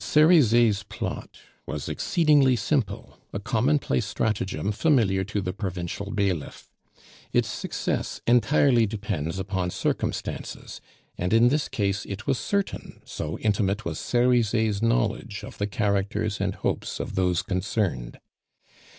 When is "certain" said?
12.38-13.02